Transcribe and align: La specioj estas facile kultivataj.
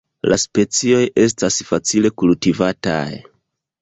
La 0.31 0.37
specioj 0.43 1.01
estas 1.25 1.59
facile 1.73 2.13
kultivataj. 2.23 3.07